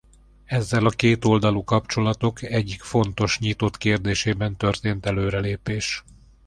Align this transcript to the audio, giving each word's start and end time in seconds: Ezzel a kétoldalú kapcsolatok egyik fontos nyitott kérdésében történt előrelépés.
Ezzel 0.45 0.85
a 0.85 0.89
kétoldalú 0.89 1.63
kapcsolatok 1.63 2.41
egyik 2.43 2.81
fontos 2.81 3.39
nyitott 3.39 3.77
kérdésében 3.77 4.55
történt 4.57 5.05
előrelépés. 5.05 6.03